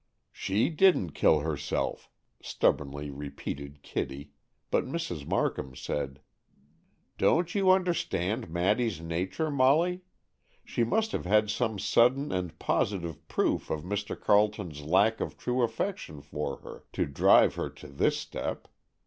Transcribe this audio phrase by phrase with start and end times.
[0.31, 2.09] "She didn't kill herself,"
[2.41, 4.31] stubbornly repeated Kitty,
[4.71, 5.27] but Mrs.
[5.27, 6.21] Markham said:
[7.19, 10.01] "You don't understand Maddy's nature, Molly;
[10.65, 14.19] she must have had some sudden and positive proof of Mr.
[14.19, 18.69] Carleton's lack of true affection for her to drive her to this step.